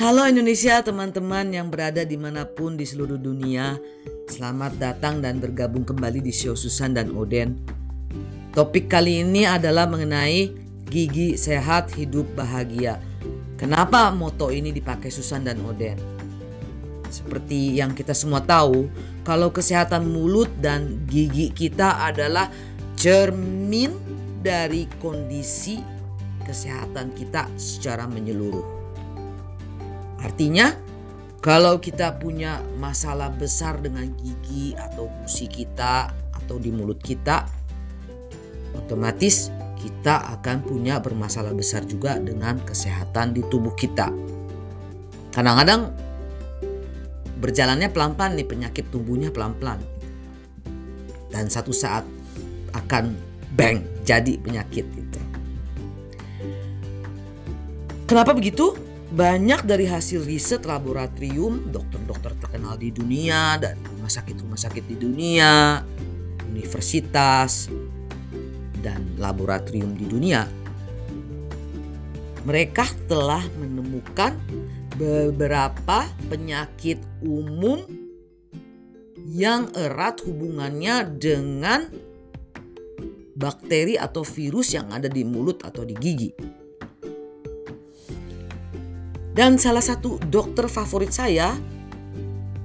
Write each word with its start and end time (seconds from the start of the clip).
Halo 0.00 0.24
Indonesia, 0.24 0.80
teman-teman 0.80 1.52
yang 1.52 1.68
berada 1.68 2.08
di 2.08 2.16
mana 2.16 2.48
pun 2.48 2.72
di 2.72 2.88
seluruh 2.88 3.20
dunia. 3.20 3.76
Selamat 4.32 4.72
datang 4.80 5.20
dan 5.20 5.36
bergabung 5.44 5.84
kembali 5.84 6.24
di 6.24 6.32
show 6.32 6.56
Susan 6.56 6.96
dan 6.96 7.12
Oden. 7.12 7.60
Topik 8.56 8.88
kali 8.88 9.20
ini 9.20 9.44
adalah 9.44 9.84
mengenai 9.84 10.56
gigi 10.88 11.36
sehat 11.36 11.92
hidup 12.00 12.24
bahagia. 12.32 12.96
Kenapa 13.60 14.08
moto 14.08 14.48
ini 14.48 14.72
dipakai 14.72 15.12
Susan 15.12 15.44
dan 15.44 15.60
Oden? 15.68 16.00
Seperti 17.12 17.76
yang 17.76 17.92
kita 17.92 18.16
semua 18.16 18.40
tahu, 18.40 18.88
kalau 19.20 19.52
kesehatan 19.52 20.08
mulut 20.08 20.48
dan 20.64 21.04
gigi 21.12 21.52
kita 21.52 22.08
adalah 22.08 22.48
cermin 22.96 23.92
dari 24.40 24.88
kondisi 24.96 25.76
kesehatan 26.48 27.12
kita 27.12 27.52
secara 27.60 28.08
menyeluruh. 28.08 28.79
Artinya, 30.20 30.76
kalau 31.40 31.80
kita 31.80 32.20
punya 32.20 32.60
masalah 32.76 33.32
besar 33.32 33.80
dengan 33.80 34.04
gigi 34.20 34.76
atau 34.76 35.08
gusi 35.24 35.48
kita 35.48 36.12
atau 36.36 36.60
di 36.60 36.68
mulut 36.68 37.00
kita, 37.00 37.48
otomatis 38.76 39.48
kita 39.80 40.36
akan 40.36 40.60
punya 40.60 41.00
bermasalah 41.00 41.56
besar 41.56 41.88
juga 41.88 42.20
dengan 42.20 42.60
kesehatan 42.60 43.32
di 43.32 43.40
tubuh 43.48 43.72
kita. 43.72 44.12
Kadang-kadang 45.32 45.88
berjalannya 47.40 47.88
pelan-pelan 47.88 48.36
nih 48.36 48.44
penyakit 48.44 48.84
tubuhnya 48.92 49.32
pelan-pelan. 49.32 49.80
Dan 51.32 51.48
satu 51.48 51.72
saat 51.72 52.04
akan 52.76 53.16
bang 53.56 53.80
jadi 54.04 54.36
penyakit 54.36 54.84
itu. 54.92 55.20
Kenapa 58.04 58.34
begitu? 58.34 58.89
Banyak 59.10 59.66
dari 59.66 59.90
hasil 59.90 60.22
riset 60.22 60.62
laboratorium 60.62 61.74
dokter-dokter 61.74 62.30
terkenal 62.38 62.78
di 62.78 62.94
dunia 62.94 63.58
dari 63.58 63.82
rumah 63.82 64.06
sakit-rumah 64.06 64.54
sakit 64.54 64.86
di 64.86 64.96
dunia, 64.96 65.82
universitas, 66.46 67.66
dan 68.80 69.18
laboratorium 69.20 69.98
di 69.98 70.06
dunia, 70.08 70.46
mereka 72.48 72.88
telah 73.06 73.44
menemukan 73.60 74.32
beberapa 74.96 76.08
penyakit 76.28 77.00
umum 77.24 77.84
yang 79.30 79.70
erat 79.76 80.20
hubungannya 80.24 81.06
dengan 81.20 81.86
bakteri 83.36 83.96
atau 83.96 84.20
virus 84.26 84.76
yang 84.76 84.92
ada 84.92 85.08
di 85.08 85.24
mulut 85.24 85.64
atau 85.64 85.84
di 85.86 85.96
gigi. 85.96 86.59
Dan 89.30 89.56
salah 89.62 89.82
satu 89.82 90.18
dokter 90.26 90.66
favorit 90.66 91.14
saya, 91.14 91.54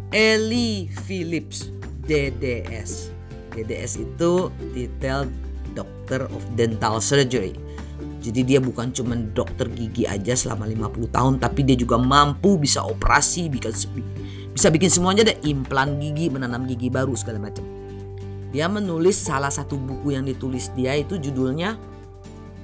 Ellie 0.10 0.90
Phillips, 1.06 1.70
DDS. 2.10 3.14
DDS 3.54 4.02
itu 4.02 4.50
Detailed 4.74 5.30
Doctor 5.78 6.26
of 6.34 6.42
Dental 6.58 6.98
Surgery. 6.98 7.54
Jadi 8.26 8.42
dia 8.42 8.58
bukan 8.58 8.90
cuma 8.90 9.14
dokter 9.38 9.70
gigi 9.70 10.10
aja 10.10 10.34
selama 10.34 10.66
50 10.66 11.14
tahun, 11.14 11.34
tapi 11.38 11.62
dia 11.62 11.78
juga 11.78 12.02
mampu 12.02 12.58
bisa 12.58 12.82
operasi, 12.82 13.54
bisa, 13.54 14.68
bikin 14.74 14.90
semuanya 14.90 15.30
deh, 15.30 15.38
implan 15.46 16.02
gigi, 16.02 16.34
menanam 16.34 16.66
gigi 16.66 16.90
baru 16.90 17.14
segala 17.14 17.38
macam. 17.38 17.62
Dia 18.50 18.66
menulis 18.66 19.22
salah 19.22 19.54
satu 19.54 19.78
buku 19.78 20.18
yang 20.18 20.26
ditulis 20.26 20.74
dia 20.74 20.98
itu 20.98 21.22
judulnya 21.22 21.78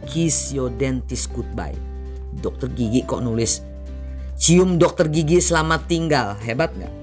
Kiss 0.10 0.50
Your 0.50 0.74
Dentist 0.74 1.30
Goodbye. 1.30 1.78
Dokter 2.42 2.72
gigi 2.74 3.06
kok 3.06 3.22
nulis 3.22 3.62
Cium 4.42 4.82
dokter 4.82 5.06
gigi 5.06 5.38
selamat 5.38 5.86
tinggal, 5.86 6.34
hebat 6.42 6.74
nggak? 6.74 6.96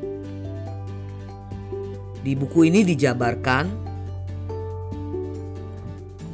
Di 2.27 2.35
buku 2.35 2.67
ini 2.67 2.83
dijabarkan 2.83 3.71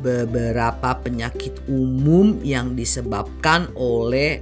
beberapa 0.00 0.96
penyakit 1.04 1.68
umum 1.68 2.40
yang 2.40 2.72
disebabkan 2.72 3.68
oleh 3.76 4.40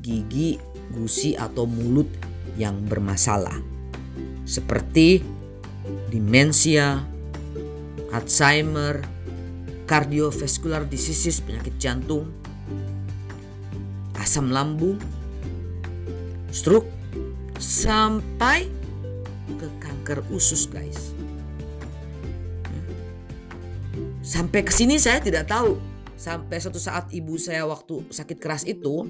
gigi, 0.00 0.56
gusi 0.96 1.36
atau 1.36 1.68
mulut 1.68 2.08
yang 2.56 2.80
bermasalah. 2.88 3.60
Seperti 4.48 5.20
demensia, 6.08 7.04
Alzheimer, 8.16 9.04
cardiovascular 9.84 10.88
disease, 10.88 11.36
penyakit 11.44 11.76
jantung, 11.76 12.32
asam 14.16 14.48
lambung, 14.48 14.96
stroke 16.56 16.88
sampai 17.60 18.64
ke 19.60 19.68
kanker 19.76 20.24
usus 20.32 20.64
guys. 20.64 21.12
Sampai 24.24 24.64
ke 24.64 24.72
sini 24.72 24.96
saya 24.96 25.20
tidak 25.20 25.52
tahu. 25.52 25.76
Sampai 26.16 26.56
suatu 26.56 26.80
saat 26.80 27.12
ibu 27.12 27.36
saya 27.36 27.68
waktu 27.68 28.08
sakit 28.08 28.40
keras 28.40 28.64
itu, 28.64 29.04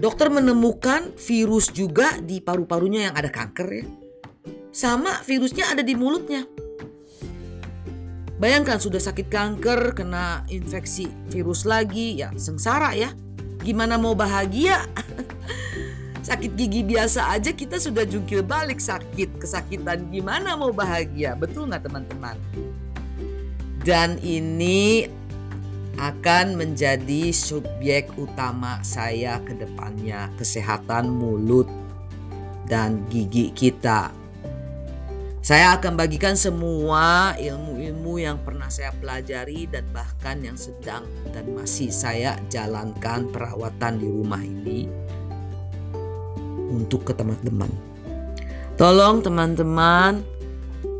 dokter 0.00 0.32
menemukan 0.32 1.12
virus 1.20 1.68
juga 1.68 2.16
di 2.24 2.40
paru-parunya 2.40 3.12
yang 3.12 3.14
ada 3.20 3.28
kanker 3.28 3.68
ya. 3.68 3.84
Sama 4.72 5.20
virusnya 5.28 5.76
ada 5.76 5.84
di 5.84 5.92
mulutnya. 5.92 6.48
Bayangkan 8.40 8.80
sudah 8.82 8.98
sakit 8.98 9.30
kanker, 9.30 9.94
kena 9.94 10.42
infeksi 10.50 11.06
virus 11.30 11.68
lagi, 11.68 12.18
ya 12.18 12.32
sengsara 12.34 12.96
ya. 12.96 13.12
Gimana 13.62 14.00
mau 14.00 14.16
bahagia? 14.18 14.88
Sakit 16.24 16.56
gigi 16.56 16.80
biasa 16.80 17.36
aja 17.36 17.52
kita 17.52 17.76
sudah 17.76 18.08
jungkir 18.08 18.40
balik 18.40 18.80
sakit, 18.80 19.36
kesakitan 19.36 20.08
gimana 20.08 20.56
mau 20.56 20.72
bahagia? 20.72 21.36
Betul 21.36 21.68
nggak 21.68 21.84
teman-teman? 21.84 22.40
Dan 23.84 24.16
ini 24.24 25.04
akan 26.00 26.56
menjadi 26.56 27.28
subjek 27.28 28.08
utama 28.16 28.80
saya 28.80 29.36
ke 29.44 29.52
depannya, 29.52 30.32
kesehatan 30.40 31.12
mulut 31.12 31.68
dan 32.72 33.04
gigi 33.12 33.52
kita. 33.52 34.08
Saya 35.44 35.76
akan 35.76 35.92
bagikan 36.00 36.40
semua 36.40 37.36
ilmu-ilmu 37.36 38.16
yang 38.16 38.40
pernah 38.40 38.72
saya 38.72 38.96
pelajari 38.96 39.68
dan 39.68 39.84
bahkan 39.92 40.40
yang 40.40 40.56
sedang 40.56 41.04
dan 41.36 41.52
masih 41.52 41.92
saya 41.92 42.40
jalankan 42.48 43.28
perawatan 43.28 44.00
di 44.00 44.08
rumah 44.08 44.40
ini 44.40 44.88
untuk 46.70 47.08
ke 47.08 47.12
teman-teman. 47.16 47.68
Tolong 48.74 49.22
teman-teman 49.22 50.34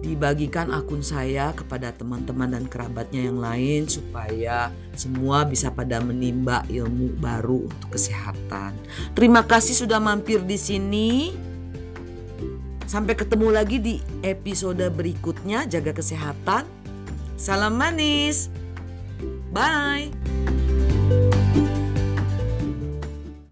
dibagikan 0.04 0.68
akun 0.70 1.00
saya 1.00 1.50
kepada 1.56 1.90
teman-teman 1.96 2.52
dan 2.52 2.64
kerabatnya 2.68 3.24
yang 3.24 3.40
lain 3.40 3.88
supaya 3.88 4.68
semua 4.92 5.48
bisa 5.48 5.72
pada 5.72 5.98
menimba 5.98 6.62
ilmu 6.68 7.16
baru 7.18 7.64
untuk 7.66 7.96
kesehatan. 7.96 8.76
Terima 9.16 9.42
kasih 9.42 9.74
sudah 9.74 9.98
mampir 9.98 10.44
di 10.44 10.60
sini. 10.60 11.10
Sampai 12.84 13.16
ketemu 13.16 13.48
lagi 13.48 13.80
di 13.80 13.94
episode 14.20 14.84
berikutnya. 14.92 15.64
Jaga 15.66 15.96
kesehatan. 15.96 16.68
Salam 17.34 17.74
manis. 17.74 18.52
Bye. 19.50 20.33